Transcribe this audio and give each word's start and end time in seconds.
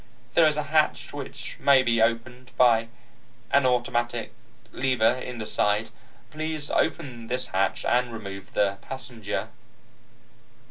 There 0.33 0.47
is 0.47 0.57
a 0.57 0.63
hatch 0.63 1.13
which 1.13 1.57
may 1.59 1.83
be 1.83 2.01
opened 2.01 2.49
by 2.57 2.87
an 3.51 3.67
automatic 3.67 4.33
lever 4.71 5.13
in 5.13 5.37
the 5.37 5.45
side. 5.45 5.91
Please 6.31 6.71
open 6.71 7.27
this 7.27 7.49
hatch 7.49 7.85
and 7.85 8.11
remove 8.11 8.53
the 8.53 8.79
passenger." 8.81 9.49